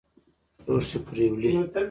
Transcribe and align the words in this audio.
لوښي 0.65 0.97
پرېولي. 1.05 1.49